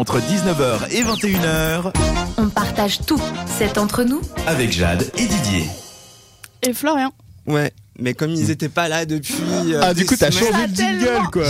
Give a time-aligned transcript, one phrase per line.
[0.00, 1.92] Entre 19h et 21h,
[2.36, 3.20] On partage tout.
[3.58, 4.20] C'est entre nous.
[4.46, 5.64] avec Jade et Didier.
[6.62, 7.10] Et Florian.
[7.48, 9.34] Ouais, mais comme ils étaient pas là depuis.
[9.74, 11.42] euh, Ah, du coup, t'as semaines- changé le jingle, quoi.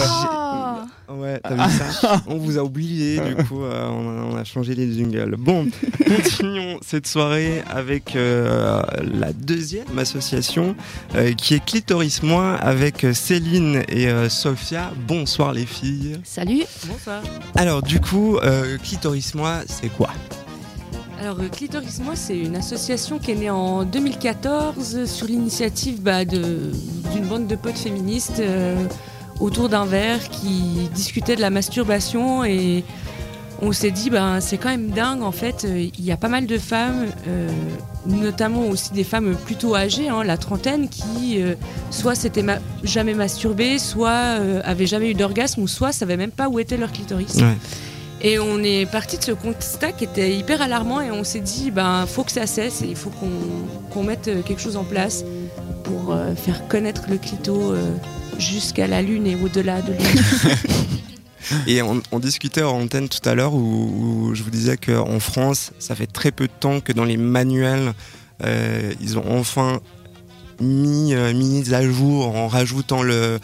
[1.10, 1.14] Ah.
[1.14, 2.22] Ouais, t'as vu ça?
[2.26, 5.36] On vous a oublié, du coup, euh, on, a, on a changé les jingles.
[5.38, 5.66] Bon,
[6.06, 10.76] continuons cette soirée avec euh, la deuxième association
[11.14, 14.92] euh, qui est Clitoris Moi avec Céline et euh, Sophia.
[15.06, 16.18] Bonsoir les filles.
[16.24, 16.64] Salut.
[16.86, 17.22] Bonsoir.
[17.56, 20.10] Alors, du coup, euh, Clitoris Moi, c'est quoi?
[21.22, 26.70] Alors, Clitoris Moi, c'est une association qui est née en 2014 sur l'initiative bah, de-
[27.12, 28.76] d'une bande de potes féministes euh,
[29.40, 32.84] autour d'un verre qui discutaient de la masturbation et
[33.60, 35.64] on s'est dit, ben, c'est quand même dingue en fait.
[35.64, 37.48] euh, Il y a pas mal de femmes, euh,
[38.06, 41.54] notamment aussi des femmes plutôt âgées, hein, la trentaine, qui euh,
[41.90, 46.30] soit s'étaient ma- jamais masturbées, soit euh, avaient jamais eu d'orgasme, ou soit savaient même
[46.30, 47.34] pas où était leur clitoris.
[47.34, 47.56] Ouais.
[48.20, 51.72] Et on est parti de ce constat qui était hyper alarmant et on s'est dit,
[51.72, 53.10] ben, faut que ça cesse et il faut
[53.92, 55.24] qu'on mette euh, quelque chose en place
[55.82, 57.74] pour faire connaître le clito
[58.38, 60.56] jusqu'à la lune et au-delà de lune.
[61.66, 65.94] Et on, discutait en antenne tout à l'heure où, je vous disais qu'en France, ça
[65.94, 67.94] fait très peu de temps que dans les manuels,
[68.44, 69.80] euh, ils ont enfin
[70.60, 73.38] mis, euh, à jour en rajoutant le,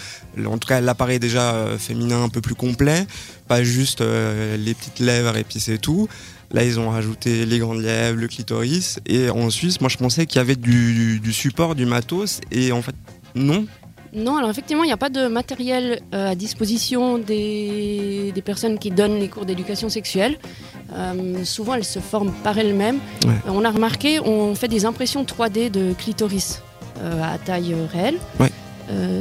[0.45, 3.07] en tout cas l'appareil déjà euh, féminin un peu plus complet,
[3.49, 6.09] pas juste euh, les petites lèvres et puis c'est tout.
[6.51, 9.01] Là, ils ont rajouté les grandes lèvres, le clitoris.
[9.07, 12.41] Et en Suisse, moi, je pensais qu'il y avait du support, du matos.
[12.53, 12.95] Et en fait,
[13.35, 13.67] non.
[14.15, 18.79] Non, alors effectivement, il n'y a pas de matériel euh, à disposition des, des personnes
[18.79, 20.39] qui donnent les cours d'éducation sexuelle.
[20.93, 23.01] Euh, souvent, elles se forment par elles-mêmes.
[23.25, 23.33] Ouais.
[23.47, 26.63] Euh, on a remarqué, on fait des impressions 3D de clitoris
[27.01, 28.19] euh, à taille réelle.
[28.39, 28.51] Ouais.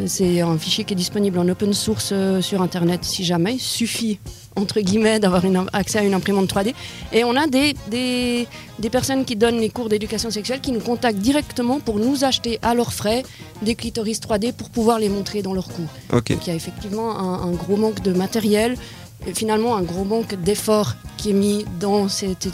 [0.06, 3.54] C'est un fichier qui est disponible en open source sur Internet si jamais.
[3.54, 4.20] Il suffit,
[4.56, 6.74] entre guillemets, d'avoir accès à une imprimante 3D.
[7.12, 8.48] Et on a des, des,
[8.80, 12.60] des personnes qui donnent les cours d'éducation sexuelle qui nous contactent directement pour nous acheter
[12.62, 13.24] à leurs frais
[13.62, 15.90] des clitoris 3D pour pouvoir les montrer dans leurs cours.
[16.36, 18.78] Donc il y a effectivement un, un gros manque de matériel,
[19.26, 22.48] et finalement un gros manque d'effort qui est mis dans, cette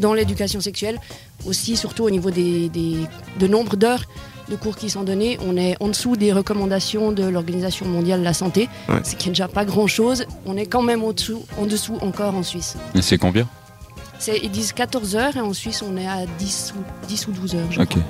[0.00, 0.98] dans l'éducation sexuelle,
[1.46, 3.04] aussi surtout au niveau des, des-
[3.38, 4.04] de nombre d'heures
[4.50, 5.38] de cours qui sont donnés.
[5.46, 9.00] On est en dessous des recommandations de l'Organisation mondiale de la santé, Ouais.
[9.04, 10.24] ce qui est déjà pas grand-chose.
[10.46, 12.76] On est quand même en dessous, en dessous encore en Suisse.
[12.94, 13.46] Et c'est combien?
[14.42, 17.54] Ils disent 14 heures et en Suisse on est à 10 ou, 10 ou 12
[17.54, 17.70] heures.
[17.70, 17.88] Je Ok.
[17.90, 18.02] crois.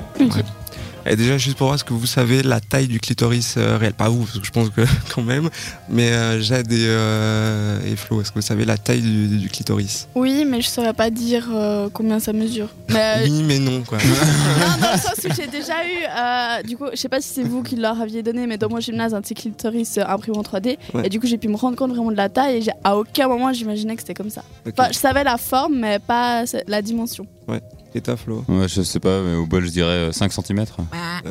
[1.06, 3.94] Et déjà, juste pour voir, est-ce que vous savez la taille du clitoris euh, réel?
[3.94, 4.82] Pas vous, parce que je pense que
[5.14, 5.48] quand même.
[5.88, 9.48] Mais euh, Jade et, euh, et Flo, est-ce que vous savez la taille du, du
[9.48, 10.08] clitoris?
[10.14, 12.68] Oui, mais je saurais pas dire euh, combien ça mesure.
[12.90, 13.98] Mais Oui, mais non, quoi.
[14.60, 17.42] non, dans le sens où j'ai déjà eu, du coup, je sais pas si c'est
[17.42, 20.76] vous qui leur aviez donné, mais dans mon gymnase, un petit clitoris imprimé en 3D.
[20.94, 21.06] Ouais.
[21.06, 23.28] Et du coup, j'ai pu me rendre compte vraiment de la taille et à aucun
[23.28, 24.42] moment j'imaginais que c'était comme ça.
[24.66, 27.26] Enfin, je savais la forme, mais pas la dimension.
[27.50, 28.44] Et toi, Flo?
[28.48, 30.64] Ouais, je sais pas, mais au bol, je dirais euh, 5 cm.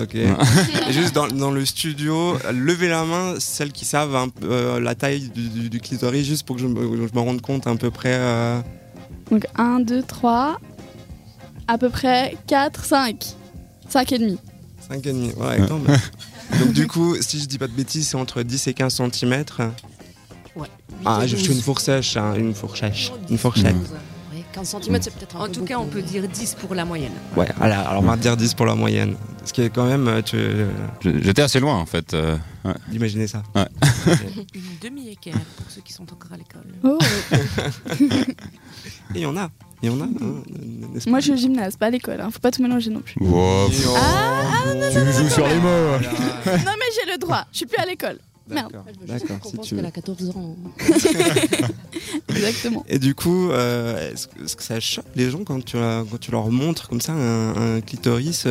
[0.01, 0.15] Ok.
[0.15, 4.79] Et juste dans, dans le studio, levez la main, celles qui savent un peu, euh,
[4.79, 7.67] la taille du, du- du clitoris, juste pour que je me, je me rende compte
[7.67, 8.15] à peu près.
[8.15, 8.59] euh,
[9.31, 10.59] Donc 1, 2, 3,
[11.67, 13.25] à peu près 4, 5.
[13.89, 14.37] 5 et demi.
[14.89, 15.31] 5 et demi.
[15.37, 15.97] Ouais, quand même.
[16.59, 19.43] Donc, du coup, si je dis pas de bêtises, c'est entre 10 et 15 cm.
[20.55, 20.67] Ouais.
[21.05, 21.55] Ah, 8 et je fais 12.
[21.57, 22.93] une fourchette, hein, une fourchette.
[23.29, 23.75] Une fourchette.
[24.57, 26.83] 15 cm c'est peut-être un en peu tout cas, on peut dire 10 pour la
[26.83, 27.11] moyenne.
[27.35, 29.15] Ouais, alors, alors on va dire 10 pour la moyenne.
[29.45, 30.37] Ce qui est quand même, euh, tu
[31.23, 32.13] J'étais assez loin en fait.
[32.15, 32.35] euh,
[32.65, 32.73] ouais.
[32.91, 33.43] imaginez ça.
[34.55, 36.65] Une demi-équerre pour ceux qui sont encore à l'école.
[36.83, 36.97] Oh.
[39.15, 39.49] Et il y en a.
[39.83, 40.05] Il y en a.
[40.05, 40.43] hein,
[40.93, 42.19] n'est-ce Moi, je suis au gymnase, pas à l'école.
[42.19, 42.29] Hein.
[42.31, 43.15] Faut pas tout mélanger non plus.
[43.21, 45.97] Wow, pff, Ah, tu me joues sur les mots.
[45.99, 47.45] non, mais j'ai le droit.
[47.51, 48.17] Je suis plus à l'école.
[48.49, 48.71] Merde.
[48.71, 50.55] D'accord, Elle veut juste d'accord, qu'on si pense qu'elle a 14 ans.
[52.29, 52.85] Exactement.
[52.87, 56.31] Et du coup, euh, est-ce que, ça choque les gens quand tu, euh, quand tu
[56.31, 58.47] leur montres comme ça un, un clitoris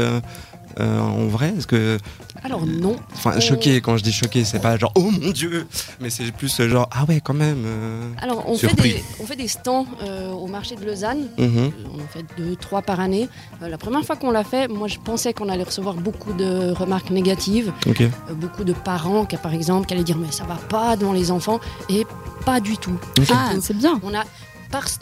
[0.80, 1.98] euh, en vrai Est-ce que,
[2.44, 2.96] Alors non.
[3.14, 5.66] enfin, On- choqué quand je dis choqué, c'est pas genre oh mon dieu,
[6.00, 7.62] mais c'est plus genre ah ouais quand même.
[7.66, 8.10] euh.
[8.20, 11.28] Alors on fait, des, on fait des stands euh, au marché de Lausanne.
[11.38, 11.72] Mhm.
[11.94, 13.28] On en fait deux, trois par année.
[13.62, 16.72] Euh, la première fois qu'on l'a fait, moi je pensais qu'on allait recevoir beaucoup de
[16.72, 17.72] remarques négatives.
[17.86, 21.12] Euh, beaucoup de parents qui, par exemple, qui allaient dire mais ça va pas devant
[21.12, 22.06] les enfants, et
[22.44, 22.96] pas du tout.
[23.32, 23.98] Ah, c'est bien.
[24.02, 24.22] On a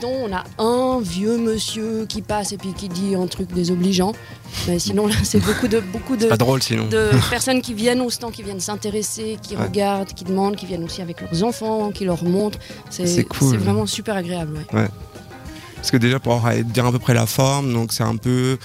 [0.04, 4.12] on a un vieux monsieur qui passe et puis qui dit un truc désobligeant.
[4.68, 6.86] Mais sinon là, c'est beaucoup de beaucoup de Pas drôle sinon.
[6.88, 9.62] de personnes qui viennent au stand, qui viennent s'intéresser, qui Ouais.
[9.64, 12.58] regardent, qui demandent, qui viennent aussi avec leurs enfants, qui leur montrent.
[12.90, 13.56] C'est cool.
[13.56, 14.64] vraiment super agréable.
[14.72, 14.88] ouais.
[15.76, 18.56] Parce que déjà pour avoir- dire à peu près la forme, donc c'est un peu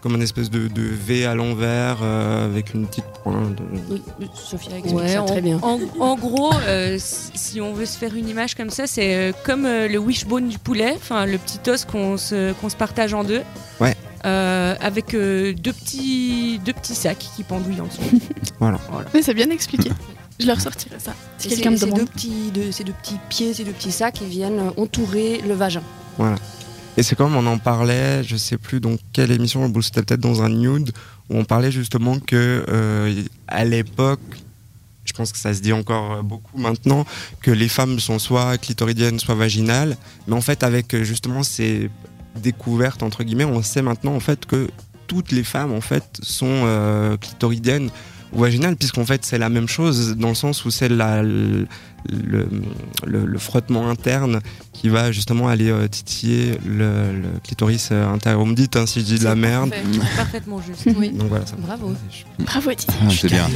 [0.00, 3.58] comme une espèce de, de V à l'envers euh, avec une petite pointe.
[3.90, 4.02] Oui,
[4.34, 5.58] Sophia explique Ouais, ça en, très bien.
[5.62, 9.32] en- en gros, euh, si on veut se faire une image comme ça, c'est euh,
[9.44, 13.12] comme euh, le wishbone du poulet, enfin le petit os qu'on se, qu'on se partage
[13.14, 13.42] en deux.
[13.80, 13.96] Ouais.
[14.24, 18.20] Euh, avec euh, deux, petits, deux petits sacs qui pendouillent en dessous.
[19.14, 19.90] Mais c'est bien expliqué.
[20.40, 21.12] Je leur sortirai ça.
[21.38, 21.98] Si quelqu'un me demande.
[22.00, 25.40] deux petits, de- ces deux petits pieds, ces deux petits sacs, ils viennent euh, entourer
[25.46, 25.82] le vagin.
[26.98, 30.42] Et c'est comme on en parlait, je sais plus dans quelle émission, c'était peut-être dans
[30.42, 30.90] un nude,
[31.30, 34.18] où on parlait justement que euh, à l'époque,
[35.04, 37.06] je pense que ça se dit encore beaucoup maintenant,
[37.40, 39.96] que les femmes sont soit clitoridiennes, soit vaginales.
[40.26, 41.88] Mais en fait, avec euh, justement ces
[42.34, 44.68] découvertes entre guillemets, on sait maintenant en fait que
[45.06, 47.90] toutes les femmes en fait sont euh, clitoridiennes
[48.32, 51.66] ou vaginales, puisqu'en fait c'est la même chose dans le sens où c'est la- le,
[52.10, 52.48] le-
[53.06, 54.40] le- le frottement interne
[54.72, 58.40] qui va justement aller euh, titiller le, le clitoris euh, intérieur.
[58.40, 59.72] Vous me dites hein, si je dis de la merde.
[60.16, 60.84] parfaitement juste.
[60.98, 61.10] Oui.
[61.10, 61.92] Donc voilà, ça Bravo.
[62.38, 62.94] Bravo, Didier.
[63.00, 63.46] Ah, c'est bien,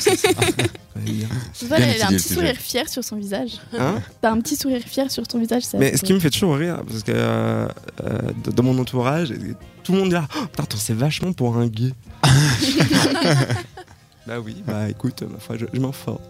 [0.00, 1.28] c'est bien.
[1.68, 2.34] Voilà, elle a un petit sujet.
[2.34, 3.52] sourire fier sur son visage.
[3.78, 5.62] Hein T'as un petit sourire fier sur ton visage.
[5.64, 7.66] ça Mais ce qui me fait toujours rire, parce que euh,
[8.04, 8.18] euh,
[8.54, 9.32] dans mon entourage,
[9.82, 11.92] tout le monde dit oh, putain, c'est vachement pour un gay.
[14.30, 16.20] bah oui, bah écoute, ma je, je m'informe.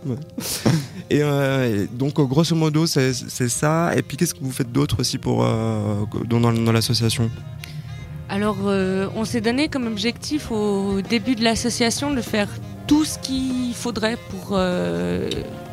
[1.11, 3.95] et, euh, et donc, euh, grosso modo, c'est ça.
[3.95, 7.31] Et puis, qu'est-ce que vous faites d'autre aussi pour, euh, dans, l'association?
[8.31, 12.49] Alors, on s'est donné comme objectif au début de l'association de faire
[12.87, 14.59] tout ce qu'il faudrait pour,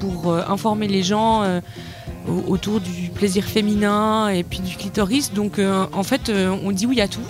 [0.01, 1.45] pour informer les gens
[2.27, 5.31] au- autour du plaisir féminin et puis du clitoris.
[5.31, 5.61] Donc,
[5.93, 7.21] en fait, on dit oui à tout.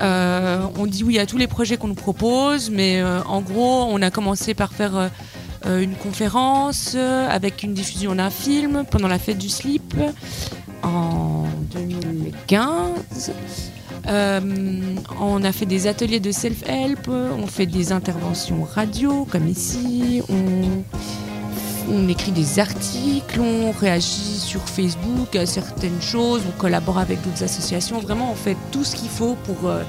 [0.00, 3.86] Euh, on dit oui à tous les projets qu'on nous propose, mais euh, en gros,
[3.88, 5.10] on a commencé par faire
[5.66, 9.94] euh, une conférence avec une diffusion d'un film pendant la fête du slip
[10.82, 13.32] en 2015.
[14.08, 14.40] Euh,
[15.20, 20.22] on a fait des ateliers de self-help, on fait des interventions radio comme ici,
[21.92, 27.42] on écrit des articles, on réagit sur Facebook à certaines choses, on collabore avec d'autres
[27.44, 28.00] associations.
[28.00, 29.82] Vraiment, on fait tout ce qu'il faut pour euh,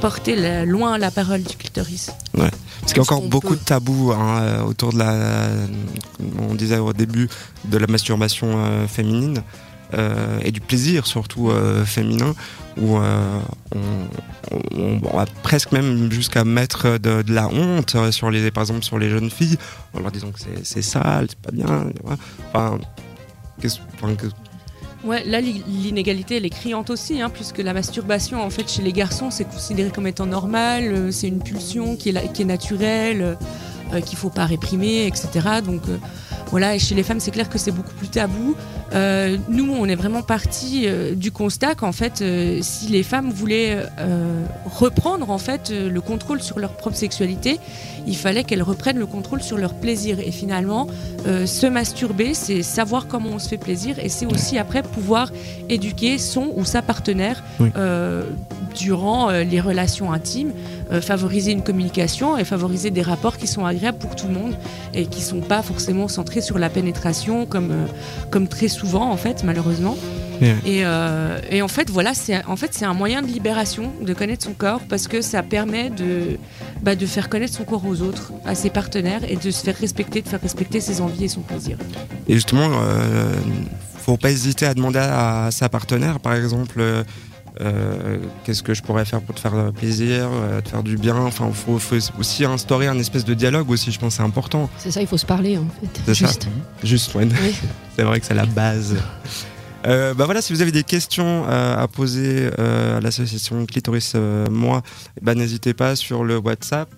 [0.00, 2.10] porter la- loin la parole du clitoris.
[2.34, 3.56] Parce qu'il y a encore beaucoup peut.
[3.56, 5.48] de tabous hein, euh, autour de la,
[6.48, 7.28] on disait au début,
[7.64, 9.42] de la masturbation euh, féminine
[9.94, 12.34] euh, et du plaisir surtout euh, féminin,
[12.76, 13.40] où euh,
[14.74, 19.08] on, va presque même jusqu'à mettre de, la honte sur les, par exemple sur les
[19.10, 19.56] jeunes filles,
[19.94, 21.86] en leur disant que c'est- sale, c'est pas bien.
[22.52, 22.78] Enfin,
[25.04, 28.82] Ouais, là l'i- l'inégalité elle est criante aussi, hein, puisque la masturbation en fait chez
[28.82, 33.38] les garçons c'est considéré comme étant normal, c'est une pulsion qui est, qui est naturelle,
[33.92, 35.28] euh, qu'il faut pas réprimer, etc.
[35.64, 35.82] Donc
[36.50, 38.54] voilà, et chez les femmes c'est clair que c'est beaucoup plus tabou.
[38.94, 43.30] Euh, nous on est vraiment parti euh, du constat qu'en fait euh, si les femmes
[43.30, 43.78] voulaient
[44.64, 47.58] reprendre en fait le contrôle sur leur propre sexualité,
[48.06, 50.20] il fallait qu'elles reprennent le contrôle sur leur plaisir.
[50.20, 50.86] Et finalement,
[51.24, 55.30] se masturber, c'est savoir comment on se fait plaisir et c'est aussi après pouvoir
[55.68, 57.70] éduquer son ou sa partenaire Oui.
[58.76, 60.52] Durant euh, les relations intimes,
[60.92, 64.54] euh, favoriser une communication et favoriser des rapports qui sont agréables pour tout le monde
[64.94, 67.86] et qui sont pas forcément centrés sur la pénétration comme, euh,
[68.30, 69.96] comme très souvent en fait malheureusement.
[70.42, 74.12] Et, euh, et en fait voilà c'est en fait c'est un moyen de libération de
[74.12, 76.38] connaître son corps parce que ça permet de
[76.82, 79.76] bah, de faire connaître son corps aux autres, à ses partenaires et de se faire
[79.76, 81.78] respecter, de faire respecter ses envies et son plaisir.
[82.28, 83.32] Et justement, euh,
[84.04, 87.02] faut pas hésiter à demander à sa partenaire, par exemple, euh,
[87.60, 91.16] euh, qu'est-ce que je pourrais faire pour te faire plaisir, euh, te faire du bien?
[91.16, 93.92] Enfin, faut, faut aussi instaurer un espèce de dialogue aussi.
[93.92, 94.70] Je pense c'est important.
[94.78, 96.00] C'est ça, il faut se parler en fait.
[96.06, 96.26] C'est ça.
[96.26, 96.48] Juste.
[96.82, 97.28] Juste, ouais.
[97.42, 97.54] Oui.
[97.96, 98.96] c'est vrai que c'est la base.
[99.86, 104.12] Euh, bah voilà, si vous avez des questions euh, à poser euh, à l'association Clitoris
[104.16, 104.82] euh, Moi,
[105.22, 106.88] bah n'hésitez pas sur le WhatsApp.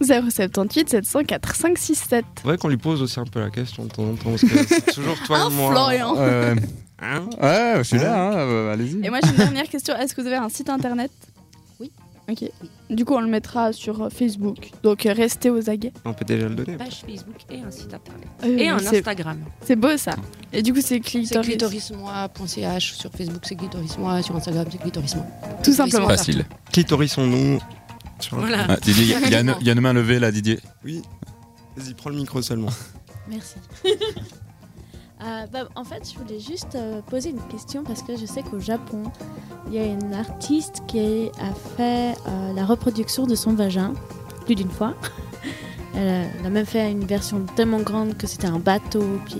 [0.00, 2.24] 078 704 567.
[2.36, 4.42] C'est vrai qu'on lui pose aussi un peu la question de temps en temps, parce
[4.42, 5.70] que c'est toujours toi et moi.
[5.72, 6.14] Florian.
[7.00, 9.04] Ouais, Hein ouais, je suis là, hein, euh, allez-y.
[9.06, 9.94] Et moi j'ai une dernière question.
[9.96, 11.10] Est-ce que vous avez un site internet?
[11.78, 11.92] Oui.
[12.28, 12.50] Ok.
[12.90, 14.70] Du coup on le mettra sur euh, Facebook.
[14.82, 15.92] Donc euh, restez aux aguets.
[16.04, 16.76] On peut déjà le donner.
[16.76, 18.26] Page Facebook et un site internet.
[18.44, 19.38] Euh, Et un c'est- Instagram.
[19.64, 20.16] C'est beau ça.
[20.52, 21.46] Et du coup c'est C'est clitoris?
[21.48, 25.24] clitorismoi.ch sur Facebook, c'est clitorismoi, sur Instagram, c'est clitorismoi.
[25.62, 26.08] Tout simplement.
[26.08, 26.44] Facile.
[26.72, 27.60] Clitorisons-nous.
[28.20, 28.66] sur- Voilà.
[28.68, 30.58] Ah, Didier, il y, a une- il y a une main levée là, Didier.
[30.84, 31.02] Oui.
[31.76, 32.70] Vas-y, prends le micro seulement.
[33.30, 33.54] Merci.
[35.22, 38.42] Euh, bah, en fait, je voulais juste euh, poser une question parce que je sais
[38.42, 39.02] qu'au Japon,
[39.66, 43.92] il y a une artiste qui a fait euh, la reproduction de son vagin
[44.46, 44.94] plus d'une fois.
[45.94, 49.38] Elle a, elle a même fait une version tellement grande que c'était un bateau, puis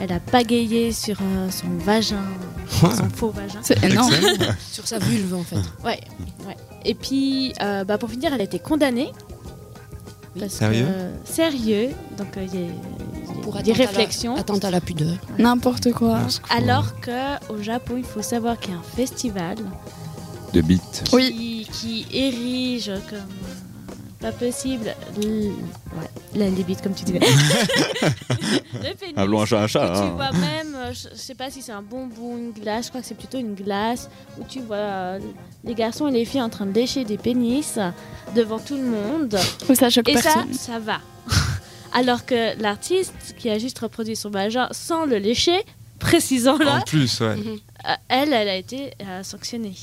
[0.00, 2.24] elle a pagayé sur euh, son vagin.
[2.68, 3.60] son faux vagin.
[3.62, 4.10] C'est énorme.
[4.72, 5.56] Sur sa vulve, en fait.
[5.84, 6.00] Ouais,
[6.46, 6.56] ouais.
[6.84, 9.12] Et puis, euh, bah, pour finir, elle a été condamnée.
[10.36, 10.86] Parce Sérieux?
[10.86, 11.90] que, Sérieux.
[12.16, 13.11] Donc, il y a- il y a
[13.42, 14.36] Pour des réflexions.
[14.36, 15.16] Attente à la pudeur.
[15.38, 16.18] N'importe quoi.
[16.50, 19.56] Alors que au Japon, il faut savoir qu'il y a un festival
[20.52, 21.04] De bite.
[21.12, 21.66] Oui.
[21.72, 25.50] qui, qui érige comme euh, pas possible l-
[25.98, 27.18] ouais, la limite comme tu disais.
[28.00, 29.16] le pénis.
[29.16, 29.92] Un chat un chat.
[29.92, 30.12] Où tu hein.
[30.16, 33.06] vois même, euh, je sais pas si c'est un bonbon, une glace, je crois que
[33.06, 34.08] c'est plutôt une glace,
[34.40, 35.18] où tu vois euh,
[35.64, 37.78] les garçons et les filles en train de lécher des pénis
[38.36, 39.36] devant tout le monde.
[39.68, 40.98] Oui, ça choque Et ça, ça va.
[41.94, 45.60] Alors que l'artiste qui a juste reproduit son vagin sans le lécher,
[45.98, 47.36] précisons-le, En plus, ouais.
[47.36, 49.74] euh, elle, elle a été euh, sanctionnée.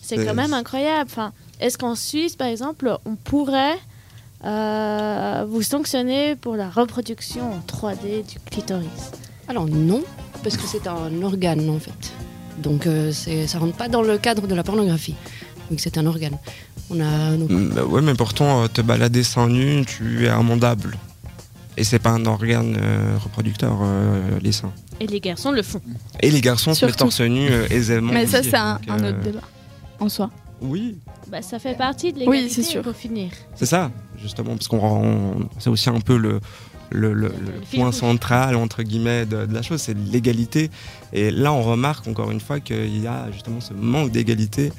[0.00, 1.10] C'est quand même incroyable.
[1.10, 3.76] Enfin, Est-ce qu'en Suisse, par exemple, on pourrait
[4.44, 8.88] euh, vous sanctionner pour la reproduction en 3D du clitoris?
[9.48, 10.02] Alors non,
[10.42, 12.12] parce que c'est un organe en fait.
[12.58, 15.14] Donc euh, ça rentre pas dans le cadre de la pornographie,
[15.70, 16.38] vu que c'est un organe.
[16.90, 20.28] On a donc, Mm, bah ouais, mais pourtant, euh, te balader seins nus, tu es
[20.28, 20.96] amendable.
[21.78, 24.72] Et c'est pas un organe euh, reproducteur, euh, les seins.
[24.98, 25.80] Et les garçons le font.
[26.20, 28.12] Et les garçons se mettent torse nu euh, aisément.
[28.12, 29.40] Mais ça, c'est un, euh, autre débat
[30.00, 30.28] en soi.
[30.60, 30.98] Oui,
[31.30, 32.82] Bah, ça fait partie de Oui, l'égalité c'est sûr.
[32.82, 33.30] pour finir.
[33.54, 36.40] c'est ça, justement, parce qu'on on- c'est aussi un peu le,
[36.90, 40.70] le, le- le fil point central, entre guillemets, de, de la chose, c'est l'égalité.
[41.12, 44.72] Et là, on remarque encore une fois qu'il y a justement ce manque d'égalité.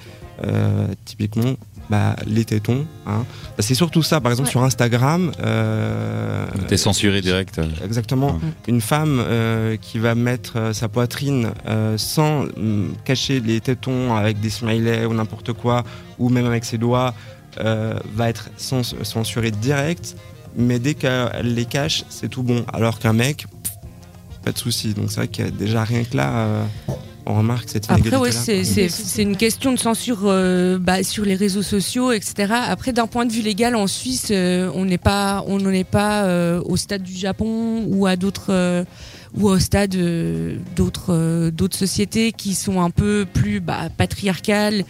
[0.43, 1.53] Euh, typiquement,
[1.89, 2.85] bah, les tétons.
[3.07, 3.25] hein.
[3.57, 4.51] Bah, c'est surtout ça, par exemple, Ouais.
[4.51, 5.31] sur Instagram.
[5.41, 7.59] euh, T'es censuré direct.
[7.83, 8.33] Exactement.
[8.33, 8.39] Ouais.
[8.67, 14.15] Une femme euh, qui va mettre euh, sa poitrine euh, sans hum, cacher les tétons
[14.15, 15.83] avec des smileys ou n'importe quoi,
[16.19, 17.13] ou même avec ses doigts,
[17.59, 20.15] euh, va être cens- censurée direct.
[20.55, 22.63] Mais dès qu'elle les cache, c'est tout bon.
[22.73, 23.73] Alors qu'un mec, pff,
[24.43, 24.93] pas de souci.
[24.93, 26.63] Donc c'est vrai qu'il y a déjà rien que là, euh,
[27.29, 31.23] on remarque cette Après, ouais, c'est- c'est c'est une question de censure euh, bah, sur
[31.25, 32.53] les réseaux sociaux, etc.
[32.67, 35.83] Après, d'un point de vue légal, en Suisse, euh, on n'est pas, on n'en est
[35.83, 38.83] pas euh, au stade du Japon ou à d'autres, euh,
[39.37, 44.83] ou au stade euh, d'autres, euh, d'autres sociétés qui sont un peu plus bah, patriarcales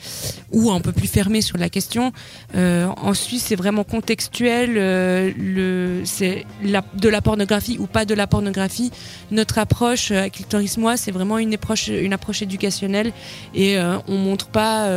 [0.51, 2.13] ou un peu plus fermées sur la question.
[2.55, 4.73] Euh, en Suisse, c'est vraiment contextuel.
[4.73, 8.91] le, c'est la, de la pornographie ou pas de la pornographie
[9.31, 13.11] notre approche à Clitoris Moi, c'est vraiment une approche, une approche éducationnelle
[13.53, 13.77] et
[14.07, 14.89] on montre pas,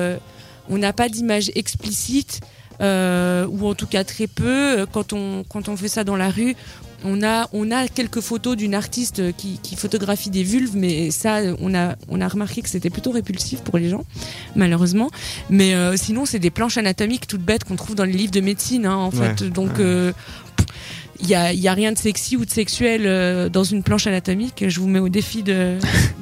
[0.69, 2.41] on n'a pas d'image explicite
[2.81, 4.87] ou en tout cas très peu.
[4.93, 6.57] Quand on quand on fait ça dans la rue,
[7.05, 11.39] on a on a quelques photos d'une artiste qui, qui photographie des vulves, mais ça
[11.61, 14.05] on a on a remarqué que c'était plutôt répulsif pour les gens,
[14.57, 15.11] malheureusement.
[15.51, 18.41] Mais euh, sinon c'est des planches anatomiques toutes bêtes qu'on trouve dans les livres de
[18.41, 19.45] médecine, hein, en Ouais, fait.
[19.45, 19.85] Donc ouais.
[19.85, 20.13] euh,
[21.21, 23.83] il y a, il y a rien de sexy ou de sexuel euh, dans une
[23.85, 24.65] planche anatomique.
[24.67, 25.77] Je vous mets au défi de,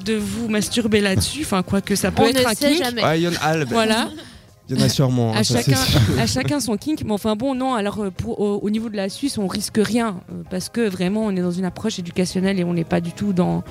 [0.05, 1.41] de vous masturber là-dessus.
[1.43, 2.85] Enfin, quoi que ça peut On être ne un sait kink.
[2.85, 3.03] jamais.
[3.03, 4.11] A, Voilà,
[4.71, 5.33] il y en a sûrement.
[5.35, 5.79] à hein, chacun,
[6.19, 7.03] à chacun son kink.
[7.05, 7.75] Mais enfin bon, non.
[7.75, 10.89] Alors euh, pour, au, au niveau de la Suisse, on risque rien euh, parce que
[10.89, 13.65] vraiment, on est dans une approche éducationnelle et on n'est pas du tout dans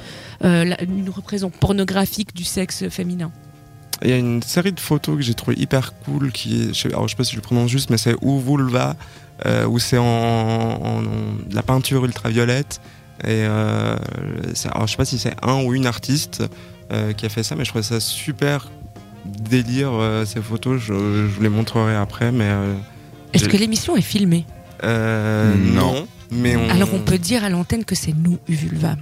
[0.44, 3.32] euh, la- une représentation pornographique du sexe féminin.
[4.02, 6.74] Il y a une série de photos que j'ai trouvé hyper cool qui est, je
[6.74, 8.96] sais, alors je sais pas si je le prononce juste, mais c'est Uvulva,
[9.46, 12.80] euh, où c'est en, en- en- de la peinture ultraviolette.
[13.26, 13.98] Et euh,
[14.54, 16.44] c'est- alors je sais pas si c'est un ou une artiste
[16.94, 18.70] euh, qui a fait ça, mais je trouvais ça super
[19.30, 20.80] délire euh, ces photos.
[20.80, 22.74] Je, je vous les montrerai après, mais euh,
[23.34, 24.46] Est-ce que l'émission est filmée?
[24.84, 25.94] Euh, Non.
[25.94, 26.08] non.
[26.32, 28.96] Mais on, Alors on peut dire à l'antenne que c'est nous, Uvulva.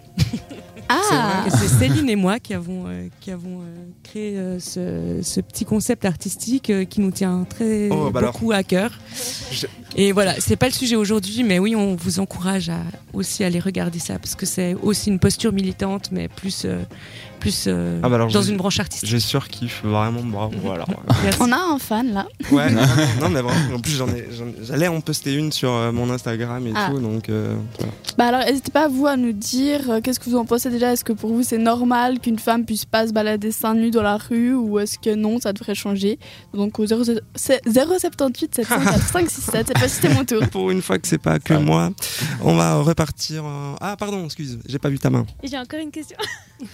[0.90, 3.66] Ah c'est Céline et moi qui avons, euh, qui avons euh,
[4.04, 8.32] créé euh, ce, ce petit concept artistique euh, qui nous tient très Oh, bah alors.
[8.32, 8.92] beaucoup à cœur.
[9.52, 9.68] Je-
[9.98, 12.80] Et voilà, c'est pas le sujet aujourd'hui, mais oui, on vous encourage à
[13.12, 16.82] aussi aller regarder ça parce que c'est aussi une posture militante, mais plus, euh,
[17.38, 19.08] plus euh, Ah bah alors, dans une branche artistique.
[19.10, 20.54] J'ai surkiffe vraiment, bravo.
[21.24, 21.40] Merci.
[21.42, 22.28] On a un fan là.
[22.52, 22.70] Ouais,
[23.22, 23.76] non, mais vraiment.
[23.76, 24.28] En plus, j'en ai,
[24.64, 26.90] j'allais en poster une sur euh, mon Instagram et Ah.
[26.92, 27.94] tout, donc euh, voilà.
[28.18, 30.92] Bah alors, n'hésitez pas vous à nous dire euh, qu'est-ce que vous en pensez déjà.
[30.94, 34.02] Est-ce que pour vous c'est normal qu'une femme puisse pas se balader seins nus dans
[34.04, 36.18] la rue ou est-ce que non, ça devrait changer?
[36.54, 37.04] Donc au 0,
[37.36, 39.68] c'est 078 704 567.
[39.68, 40.42] Cette fois-ci c'est mon tour.
[40.50, 41.92] Pour une fois que c'est pas que moi,
[42.44, 43.44] on va repartir.
[43.80, 45.26] Ah, pardon, excuse, j'ai pas vu ta main.
[45.44, 46.18] J'ai encore une question.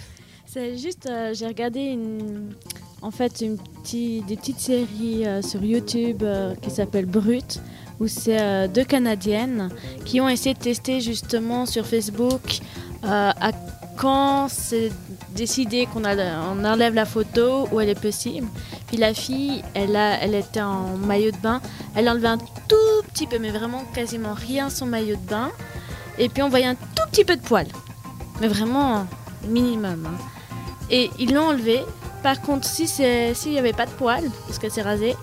[0.53, 2.53] C'est juste, euh, j'ai regardé une,
[3.01, 7.60] en fait une petite, des euh, sur YouTube euh, qui s'appellent Brut,
[8.00, 9.69] où c'est deux Canadiennes
[10.05, 12.60] qui ont essayé de tester justement sur Facebook
[13.03, 13.51] à
[13.98, 14.91] quand c'est
[15.36, 18.48] décidé qu'on enlève la photo où elle est possible.
[18.88, 21.62] Puis la fille, elle, était en maillot de bain,
[21.95, 25.51] elle a enlevé un tout petit peu, mais vraiment quasiment rien son maillot de bain.
[26.19, 27.65] Et puis on voyait un tout petit peu de poil.
[28.39, 29.07] Mais vraiment
[29.48, 30.07] minimum.
[30.07, 30.33] hein.
[30.94, 31.82] Et ils l'ont enlevé.
[32.22, 35.16] Par contre, si c'est s'il n'y avait pas de poils, parce que c'est rasé,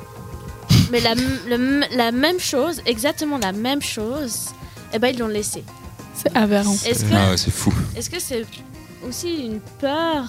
[0.91, 4.49] mais la, le même chose, exactement la même chose,
[4.93, 5.63] eh ben ils l'ont laissé.
[6.15, 6.75] C'est aberrant.
[6.85, 7.73] Est-ce que Ah ouais, c'est fou.
[7.97, 8.45] est-ce que c'est
[9.09, 10.25] aussi une peur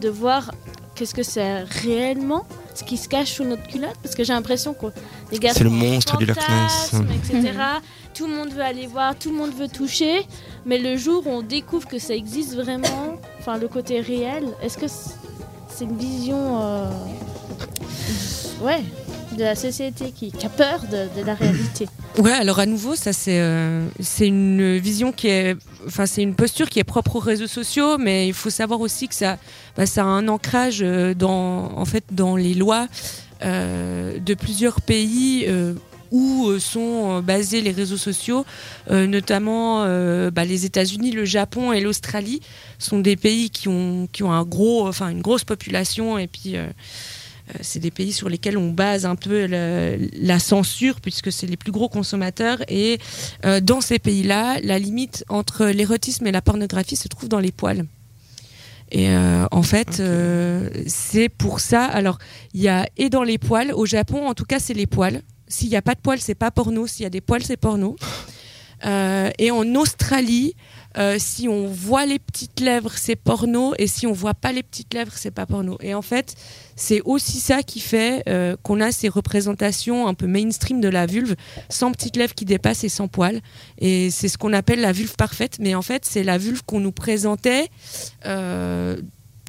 [0.00, 0.52] de voir
[0.94, 3.96] qu'est-ce que c'est réellement ce qui se cache sous notre culotte?
[4.02, 4.86] Parce que j'ai l'impression que
[5.32, 6.92] les gars C'est le monstre du Loch Ness.
[7.24, 7.52] etc.
[8.14, 10.26] tout le monde veut aller voir, tout le monde veut toucher,
[10.64, 14.76] mais le jour où on découvre que ça existe vraiment, enfin le côté réel, est-ce
[14.76, 16.90] que c'est une vision, euh,
[19.36, 21.86] de la société qui, a peur de, la réalité?
[22.18, 25.54] Ouais, alors à nouveau, ça c'est euh, c'est une vision qui est,
[25.86, 29.06] enfin c'est une posture qui est propre aux réseaux sociaux, mais il faut savoir aussi
[29.06, 29.36] que ça,
[29.76, 32.88] bah, ça a un ancrage euh, dans, en fait, dans les lois
[33.42, 35.46] de plusieurs pays.
[36.16, 38.44] Où euh, sont euh, basés les réseaux sociaux,
[38.90, 39.84] euh, notamment
[40.30, 42.40] bah, les États-Unis, le Japon et l'Australie
[42.78, 46.54] sont des pays qui ont qui ont un gros, enfin une grosse population et puis
[47.60, 51.56] c'est des pays sur lesquels on base un peu le- la censure puisque c'est les
[51.56, 52.98] plus gros consommateurs et
[53.44, 57.52] euh, dans ces pays-là, la limite entre l'érotisme et la pornographie se trouve dans les
[57.52, 57.84] poils.
[58.90, 61.84] Et euh, en fait, euh, c'est pour ça.
[61.84, 62.18] Alors,
[62.54, 63.72] il y a et dans les poils.
[63.72, 65.22] Au Japon, en tout cas, c'est les poils.
[65.48, 66.86] S'il n'y a pas de poils, c'est pas porno.
[66.86, 67.96] S'il y a des poils, c'est porno.
[68.84, 70.54] Euh, et en Australie,
[70.98, 74.62] euh, si on voit les petites lèvres, c'est porno, et si on voit pas les
[74.62, 75.78] petites lèvres, c'est pas porno.
[75.80, 76.34] Et en fait,
[76.74, 81.06] c'est aussi ça qui fait euh, qu'on a ces représentations un peu mainstream de la
[81.06, 81.36] vulve,
[81.68, 83.40] sans petites lèvres qui dépassent et sans poils.
[83.78, 86.80] Et c'est ce qu'on appelle la vulve parfaite, mais en fait, c'est la vulve qu'on
[86.80, 87.68] nous présentait.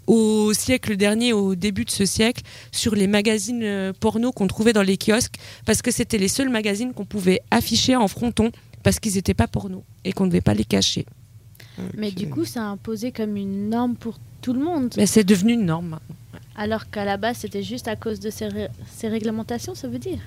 [0.07, 4.73] Au siècle dernier, au début de ce siècle, sur les magazines euh, porno qu'on trouvait
[4.73, 5.35] dans les kiosques,
[5.65, 8.51] parce que c'était les seuls magazines qu'on pouvait afficher en fronton,
[8.83, 11.05] parce qu'ils n'étaient pas porno et qu'on ne devait pas les cacher.
[11.95, 14.93] Mais du coup, ça a imposé comme une norme pour tout le monde.
[14.97, 15.99] Mais c'est devenu une norme.
[16.55, 19.99] Alors qu'à la base, c'était juste à cause de ces, ré- ces réglementations, ça veut
[19.99, 20.17] dire?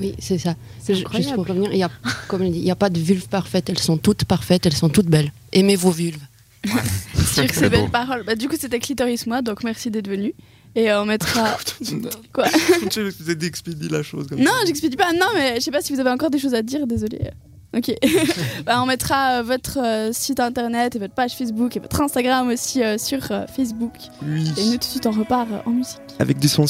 [0.00, 0.56] Oui, c'est ça.
[0.84, 1.34] Juste incroyable.
[1.36, 1.90] pour revenir, il y a,
[2.26, 3.70] comme il dit, il n'y a pas de vulve parfaite.
[3.70, 5.30] Elles sont toutes parfaites, elles sont toutes belles.
[5.52, 6.18] Aimez vos vulves.
[6.66, 8.24] Sur ces belles paroles.
[8.24, 10.34] Bah, du coup, c'était Clitoris Moi, donc merci d'être venu.
[10.74, 11.56] Et euh, on mettra.
[12.32, 15.12] Quoi Je vous d'expédier la chose comme Non, j'explique pas.
[15.12, 17.30] Non, mais je sais pas si vous avez encore des choses à dire, désolé.
[17.76, 17.92] Ok.
[18.64, 22.48] Bah, on mettra euh, votre euh, site internet et votre page Facebook et votre Instagram
[22.48, 23.92] aussi euh, sur euh, Facebook.
[24.26, 24.50] Oui.
[24.56, 26.00] Et nous, tout de suite, on repart euh, en musique.
[26.18, 26.66] Avec du son